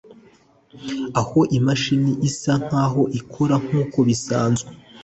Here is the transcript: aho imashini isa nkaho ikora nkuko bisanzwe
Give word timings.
aho 1.21 1.39
imashini 1.57 2.11
isa 2.29 2.53
nkaho 2.63 3.01
ikora 3.19 3.55
nkuko 3.63 3.97
bisanzwe 4.07 4.69